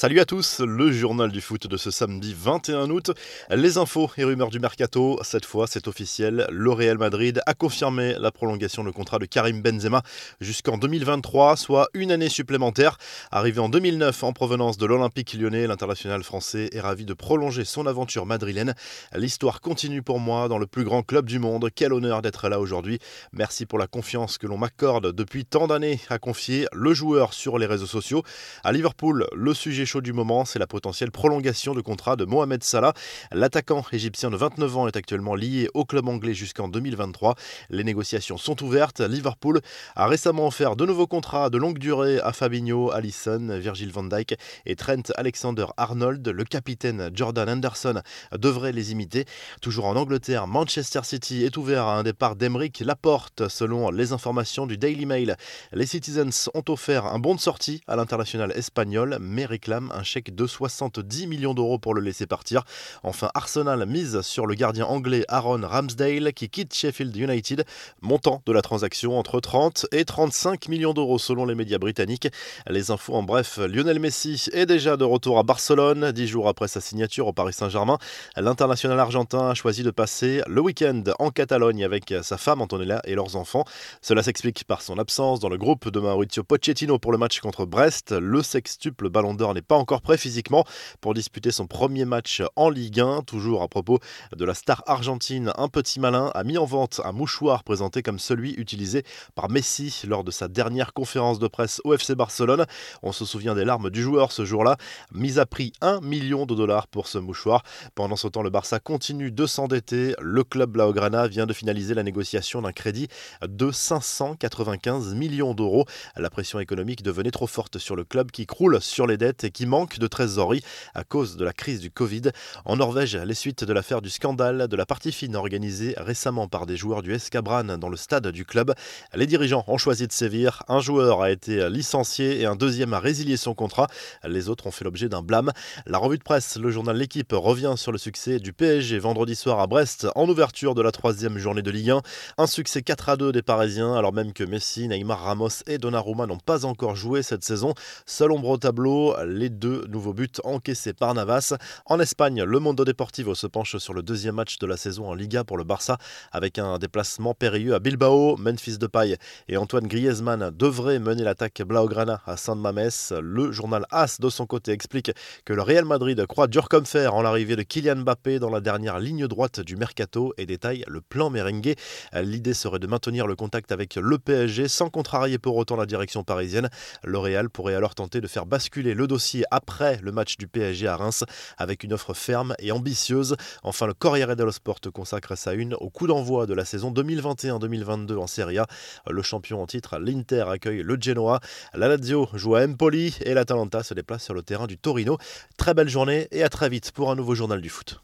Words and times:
Salut 0.00 0.18
à 0.20 0.24
tous, 0.24 0.60
le 0.60 0.90
journal 0.90 1.30
du 1.30 1.42
foot 1.42 1.66
de 1.66 1.76
ce 1.76 1.90
samedi 1.90 2.34
21 2.34 2.88
août. 2.88 3.10
Les 3.50 3.76
infos 3.76 4.10
et 4.16 4.24
rumeurs 4.24 4.48
du 4.48 4.58
mercato, 4.58 5.20
cette 5.22 5.44
fois 5.44 5.66
c'est 5.66 5.88
officiel, 5.88 6.46
le 6.50 6.72
Real 6.72 6.96
Madrid 6.96 7.42
a 7.44 7.52
confirmé 7.52 8.14
la 8.18 8.32
prolongation 8.32 8.82
de 8.82 8.90
contrat 8.90 9.18
de 9.18 9.26
Karim 9.26 9.60
Benzema 9.60 10.02
jusqu'en 10.40 10.78
2023, 10.78 11.58
soit 11.58 11.88
une 11.92 12.12
année 12.12 12.30
supplémentaire. 12.30 12.96
Arrivé 13.30 13.58
en 13.58 13.68
2009 13.68 14.24
en 14.24 14.32
provenance 14.32 14.78
de 14.78 14.86
l'Olympique 14.86 15.34
lyonnais, 15.34 15.66
l'international 15.66 16.22
français 16.22 16.70
est 16.72 16.80
ravi 16.80 17.04
de 17.04 17.12
prolonger 17.12 17.66
son 17.66 17.86
aventure 17.86 18.24
madrilène. 18.24 18.74
L'histoire 19.14 19.60
continue 19.60 20.00
pour 20.00 20.18
moi 20.18 20.48
dans 20.48 20.56
le 20.56 20.66
plus 20.66 20.84
grand 20.84 21.02
club 21.02 21.26
du 21.26 21.38
monde. 21.38 21.68
Quel 21.74 21.92
honneur 21.92 22.22
d'être 22.22 22.48
là 22.48 22.58
aujourd'hui. 22.58 23.00
Merci 23.34 23.66
pour 23.66 23.78
la 23.78 23.86
confiance 23.86 24.38
que 24.38 24.46
l'on 24.46 24.56
m'accorde 24.56 25.12
depuis 25.12 25.44
tant 25.44 25.66
d'années, 25.66 26.00
a 26.08 26.18
confié 26.18 26.66
le 26.72 26.94
joueur 26.94 27.34
sur 27.34 27.58
les 27.58 27.66
réseaux 27.66 27.84
sociaux. 27.84 28.22
À 28.64 28.72
Liverpool, 28.72 29.26
le 29.34 29.52
sujet 29.52 29.84
chaud 29.90 30.00
du 30.00 30.12
moment, 30.12 30.44
c'est 30.44 30.60
la 30.60 30.68
potentielle 30.68 31.10
prolongation 31.10 31.74
de 31.74 31.80
contrat 31.80 32.14
de 32.14 32.24
Mohamed 32.24 32.62
Salah. 32.62 32.92
L'attaquant 33.32 33.84
égyptien 33.90 34.30
de 34.30 34.36
29 34.36 34.76
ans 34.76 34.86
est 34.86 34.94
actuellement 34.94 35.34
lié 35.34 35.68
au 35.74 35.84
club 35.84 36.06
anglais 36.06 36.32
jusqu'en 36.32 36.68
2023. 36.68 37.34
Les 37.70 37.82
négociations 37.82 38.36
sont 38.36 38.62
ouvertes. 38.62 39.00
Liverpool 39.00 39.60
a 39.96 40.06
récemment 40.06 40.46
offert 40.46 40.76
de 40.76 40.86
nouveaux 40.86 41.08
contrats 41.08 41.50
de 41.50 41.58
longue 41.58 41.78
durée 41.78 42.20
à 42.20 42.32
Fabinho, 42.32 42.92
Allison, 42.92 43.58
Virgil 43.58 43.90
van 43.90 44.04
Dijk 44.04 44.36
et 44.64 44.76
Trent 44.76 45.10
Alexander-Arnold. 45.16 46.28
Le 46.28 46.44
capitaine 46.44 47.10
Jordan 47.12 47.50
Anderson 47.50 48.00
devrait 48.38 48.70
les 48.70 48.92
imiter. 48.92 49.24
Toujours 49.60 49.86
en 49.86 49.96
Angleterre, 49.96 50.46
Manchester 50.46 51.00
City 51.02 51.42
est 51.42 51.56
ouvert 51.56 51.86
à 51.86 51.98
un 51.98 52.04
départ 52.04 52.36
d'Emeric 52.36 52.78
Laporte 52.78 53.48
selon 53.48 53.90
les 53.90 54.12
informations 54.12 54.68
du 54.68 54.78
Daily 54.78 55.04
Mail. 55.04 55.34
Les 55.72 55.86
Citizens 55.86 56.48
ont 56.54 56.64
offert 56.68 57.06
un 57.06 57.18
bon 57.18 57.34
de 57.34 57.40
sortie 57.40 57.82
à 57.88 57.96
l'international 57.96 58.52
espagnol, 58.54 59.18
mais 59.20 59.46
un 59.94 60.02
chèque 60.02 60.34
de 60.34 60.46
70 60.46 61.26
millions 61.26 61.54
d'euros 61.54 61.78
pour 61.78 61.94
le 61.94 62.00
laisser 62.00 62.26
partir. 62.26 62.64
Enfin, 63.02 63.30
Arsenal 63.34 63.86
mise 63.86 64.20
sur 64.20 64.46
le 64.46 64.54
gardien 64.54 64.86
anglais 64.86 65.24
Aaron 65.28 65.60
Ramsdale 65.62 66.32
qui 66.32 66.48
quitte 66.48 66.74
Sheffield 66.74 67.16
United. 67.16 67.64
Montant 68.02 68.42
de 68.46 68.52
la 68.52 68.62
transaction 68.62 69.18
entre 69.18 69.40
30 69.40 69.86
et 69.92 70.04
35 70.04 70.68
millions 70.68 70.92
d'euros 70.92 71.18
selon 71.18 71.46
les 71.46 71.54
médias 71.54 71.78
britanniques. 71.78 72.28
Les 72.66 72.90
infos 72.90 73.14
en 73.14 73.22
bref, 73.22 73.58
Lionel 73.58 74.00
Messi 74.00 74.48
est 74.52 74.66
déjà 74.66 74.96
de 74.96 75.04
retour 75.04 75.38
à 75.38 75.42
Barcelone, 75.42 76.12
dix 76.12 76.26
jours 76.26 76.48
après 76.48 76.68
sa 76.68 76.80
signature 76.80 77.26
au 77.26 77.32
Paris 77.32 77.52
Saint-Germain. 77.52 77.98
L'international 78.36 78.98
argentin 78.98 79.50
a 79.50 79.54
choisi 79.54 79.82
de 79.82 79.90
passer 79.90 80.42
le 80.46 80.60
week-end 80.60 81.02
en 81.18 81.30
Catalogne 81.30 81.84
avec 81.84 82.14
sa 82.22 82.36
femme 82.36 82.60
Antonella 82.60 83.00
et 83.04 83.14
leurs 83.14 83.36
enfants. 83.36 83.64
Cela 84.02 84.22
s'explique 84.22 84.64
par 84.64 84.82
son 84.82 84.98
absence 84.98 85.40
dans 85.40 85.48
le 85.48 85.56
groupe 85.56 85.88
de 85.88 86.00
Mauricio 86.00 86.42
Pochettino 86.42 86.98
pour 86.98 87.12
le 87.12 87.18
match 87.18 87.40
contre 87.40 87.66
Brest. 87.66 88.12
Le 88.12 88.42
sextuple 88.42 89.08
ballon 89.08 89.34
d'or 89.34 89.54
n'est 89.54 89.62
pas 89.70 89.76
encore 89.76 90.02
prêt 90.02 90.18
physiquement 90.18 90.64
pour 91.00 91.14
disputer 91.14 91.52
son 91.52 91.68
premier 91.68 92.04
match 92.04 92.42
en 92.56 92.70
Ligue 92.70 92.98
1. 92.98 93.22
Toujours 93.22 93.62
à 93.62 93.68
propos 93.68 94.00
de 94.36 94.44
la 94.44 94.52
star 94.52 94.82
argentine, 94.88 95.52
un 95.56 95.68
petit 95.68 96.00
malin 96.00 96.32
a 96.34 96.42
mis 96.42 96.58
en 96.58 96.64
vente 96.64 97.00
un 97.04 97.12
mouchoir 97.12 97.62
présenté 97.62 98.02
comme 98.02 98.18
celui 98.18 98.54
utilisé 98.54 99.04
par 99.36 99.48
Messi 99.48 100.02
lors 100.08 100.24
de 100.24 100.32
sa 100.32 100.48
dernière 100.48 100.92
conférence 100.92 101.38
de 101.38 101.46
presse 101.46 101.80
au 101.84 101.94
FC 101.94 102.16
Barcelone. 102.16 102.66
On 103.04 103.12
se 103.12 103.24
souvient 103.24 103.54
des 103.54 103.64
larmes 103.64 103.90
du 103.90 104.02
joueur 104.02 104.32
ce 104.32 104.44
jour-là. 104.44 104.76
Mise 105.12 105.38
à 105.38 105.46
prix 105.46 105.72
1 105.82 106.00
million 106.00 106.46
de 106.46 106.56
dollars 106.56 106.88
pour 106.88 107.06
ce 107.06 107.18
mouchoir. 107.18 107.62
Pendant 107.94 108.16
ce 108.16 108.26
temps, 108.26 108.42
le 108.42 108.50
Barça 108.50 108.80
continue 108.80 109.30
de 109.30 109.46
s'endetter. 109.46 110.16
Le 110.20 110.42
club 110.42 110.72
Blaugrana 110.72 111.28
vient 111.28 111.46
de 111.46 111.52
finaliser 111.52 111.94
la 111.94 112.02
négociation 112.02 112.60
d'un 112.60 112.72
crédit 112.72 113.06
de 113.46 113.70
595 113.70 115.14
millions 115.14 115.54
d'euros. 115.54 115.84
La 116.16 116.28
pression 116.28 116.58
économique 116.58 117.04
devenait 117.04 117.30
trop 117.30 117.46
forte 117.46 117.78
sur 117.78 117.94
le 117.94 118.02
club 118.02 118.32
qui 118.32 118.46
croule 118.46 118.80
sur 118.80 119.06
les 119.06 119.16
dettes 119.16 119.44
et 119.44 119.52
qui 119.52 119.59
manque 119.66 119.98
de 119.98 120.06
trésorerie 120.06 120.62
à 120.94 121.04
cause 121.04 121.36
de 121.36 121.44
la 121.44 121.52
crise 121.52 121.80
du 121.80 121.90
Covid. 121.90 122.30
En 122.64 122.76
Norvège, 122.76 123.16
les 123.16 123.34
suites 123.34 123.64
de 123.64 123.72
l'affaire 123.72 124.02
du 124.02 124.10
scandale 124.10 124.68
de 124.68 124.76
la 124.76 124.86
partie 124.86 125.12
fine 125.12 125.36
organisée 125.36 125.94
récemment 125.96 126.48
par 126.48 126.66
des 126.66 126.76
joueurs 126.76 127.02
du 127.02 127.18
SK 127.18 127.38
dans 127.40 127.88
le 127.88 127.96
stade 127.96 128.28
du 128.28 128.44
club, 128.44 128.74
les 129.14 129.26
dirigeants 129.26 129.64
ont 129.66 129.78
choisi 129.78 130.06
de 130.06 130.12
sévir. 130.12 130.62
Un 130.68 130.80
joueur 130.80 131.22
a 131.22 131.30
été 131.30 131.68
licencié 131.70 132.40
et 132.40 132.46
un 132.46 132.54
deuxième 132.54 132.92
a 132.92 133.00
résilié 133.00 133.36
son 133.36 133.54
contrat. 133.54 133.86
Les 134.24 134.48
autres 134.48 134.66
ont 134.66 134.70
fait 134.70 134.84
l'objet 134.84 135.08
d'un 135.08 135.22
blâme. 135.22 135.52
La 135.86 135.98
revue 135.98 136.18
de 136.18 136.22
presse, 136.22 136.56
le 136.56 136.70
journal 136.70 136.96
L'équipe 136.96 137.32
revient 137.32 137.74
sur 137.76 137.92
le 137.92 137.98
succès 137.98 138.38
du 138.38 138.52
PSG 138.52 138.98
vendredi 138.98 139.34
soir 139.34 139.58
à 139.60 139.66
Brest 139.66 140.06
en 140.14 140.28
ouverture 140.28 140.74
de 140.74 140.82
la 140.82 140.92
troisième 140.92 141.38
journée 141.38 141.62
de 141.62 141.70
Ligue 141.70 141.90
1. 141.90 142.02
Un 142.38 142.46
succès 142.46 142.82
4 142.82 143.08
à 143.08 143.16
2 143.16 143.32
des 143.32 143.42
Parisiens 143.42 143.94
alors 143.94 144.12
même 144.12 144.32
que 144.32 144.44
Messi, 144.44 144.86
Neymar, 144.88 145.22
Ramos 145.22 145.62
et 145.66 145.78
Donnarumma 145.78 146.26
n'ont 146.26 146.38
pas 146.38 146.64
encore 146.64 146.96
joué 146.96 147.22
cette 147.22 147.44
saison. 147.44 147.74
Seul 148.06 148.32
ombre 148.32 148.48
au 148.48 148.58
tableau, 148.58 149.14
les 149.40 149.48
deux 149.48 149.86
nouveaux 149.88 150.12
buts 150.12 150.28
encaissés 150.44 150.92
par 150.92 151.14
Navas. 151.14 151.54
En 151.86 151.98
Espagne, 151.98 152.42
le 152.42 152.58
Mondo 152.58 152.84
Deportivo 152.84 153.34
se 153.34 153.46
penche 153.46 153.78
sur 153.78 153.94
le 153.94 154.02
deuxième 154.02 154.34
match 154.34 154.58
de 154.58 154.66
la 154.66 154.76
saison 154.76 155.08
en 155.08 155.14
Liga 155.14 155.44
pour 155.44 155.56
le 155.56 155.64
Barça 155.64 155.96
avec 156.30 156.58
un 156.58 156.78
déplacement 156.78 157.32
périlleux 157.32 157.74
à 157.74 157.78
Bilbao. 157.78 158.36
Memphis 158.36 158.76
Depay 158.76 159.16
et 159.48 159.56
Antoine 159.56 159.86
Griezmann 159.86 160.50
devraient 160.50 160.98
mener 160.98 161.22
l'attaque 161.22 161.62
Blaugrana 161.62 162.20
à 162.26 162.36
San 162.36 162.60
Mames. 162.60 162.90
Le 163.18 163.50
journal 163.50 163.86
AS 163.90 164.20
de 164.20 164.28
son 164.28 164.44
côté 164.44 164.72
explique 164.72 165.10
que 165.46 165.54
le 165.54 165.62
Real 165.62 165.86
Madrid 165.86 166.22
croit 166.26 166.46
dur 166.46 166.68
comme 166.68 166.84
fer 166.84 167.14
en 167.14 167.22
l'arrivée 167.22 167.56
de 167.56 167.62
Kylian 167.62 167.96
Mbappé 167.96 168.40
dans 168.40 168.50
la 168.50 168.60
dernière 168.60 168.98
ligne 168.98 169.26
droite 169.26 169.60
du 169.60 169.76
mercato 169.76 170.34
et 170.36 170.44
détaille 170.44 170.84
le 170.86 171.00
plan 171.00 171.30
merengue. 171.30 171.76
L'idée 172.12 172.52
serait 172.52 172.78
de 172.78 172.86
maintenir 172.86 173.26
le 173.26 173.36
contact 173.36 173.72
avec 173.72 173.94
le 173.94 174.18
PSG 174.18 174.68
sans 174.68 174.90
contrarier 174.90 175.38
pour 175.38 175.56
autant 175.56 175.76
la 175.76 175.86
direction 175.86 176.24
parisienne. 176.24 176.68
Le 177.04 177.16
Real 177.16 177.48
pourrait 177.48 177.74
alors 177.74 177.94
tenter 177.94 178.20
de 178.20 178.26
faire 178.26 178.44
basculer 178.44 178.92
le 178.92 179.06
dossier 179.06 179.29
après 179.50 179.98
le 180.02 180.12
match 180.12 180.36
du 180.36 180.46
PSG 180.46 180.86
à 180.86 180.96
Reims 180.96 181.24
avec 181.58 181.84
une 181.84 181.92
offre 181.92 182.14
ferme 182.14 182.54
et 182.58 182.72
ambitieuse. 182.72 183.36
Enfin, 183.62 183.86
le 183.86 183.94
Corriere 183.94 184.36
dello 184.36 184.52
Sport 184.52 184.80
consacre 184.92 185.36
sa 185.36 185.54
une 185.54 185.74
au 185.74 185.90
coup 185.90 186.06
d'envoi 186.06 186.46
de 186.46 186.54
la 186.54 186.64
saison 186.64 186.92
2021-2022 186.92 188.16
en 188.16 188.26
Serie 188.26 188.58
A. 188.58 188.66
Le 189.08 189.22
champion 189.22 189.62
en 189.62 189.66
titre, 189.66 189.98
l'Inter, 189.98 190.44
accueille 190.48 190.82
le 190.82 190.96
Genoa. 191.00 191.40
La 191.74 191.88
Lazio 191.88 192.28
joue 192.34 192.56
à 192.56 192.64
Empoli 192.64 193.16
et 193.22 193.34
l'Atalanta 193.34 193.82
se 193.82 193.94
déplace 193.94 194.24
sur 194.24 194.34
le 194.34 194.42
terrain 194.42 194.66
du 194.66 194.78
Torino. 194.78 195.18
Très 195.56 195.74
belle 195.74 195.88
journée 195.88 196.28
et 196.30 196.42
à 196.42 196.48
très 196.48 196.68
vite 196.68 196.92
pour 196.92 197.10
un 197.10 197.16
nouveau 197.16 197.34
journal 197.34 197.60
du 197.60 197.68
foot. 197.68 197.98